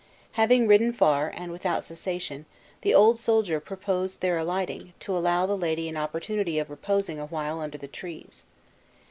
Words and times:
Having 0.31 0.65
ridden 0.67 0.93
far, 0.93 1.27
and 1.35 1.51
without 1.51 1.83
cessation, 1.83 2.47
the 2.81 2.91
old 2.95 3.19
soldier 3.19 3.59
proposed 3.59 4.19
their 4.19 4.35
alighting, 4.39 4.93
to 5.01 5.15
allow 5.15 5.45
the 5.45 5.55
lady 5.55 5.87
an 5.87 5.95
opportunity 5.95 6.57
of 6.57 6.71
reposing 6.71 7.19
awhile 7.19 7.59
under 7.59 7.77
the 7.77 7.87
trees. 7.87 8.43